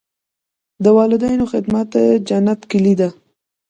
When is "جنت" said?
2.27-2.59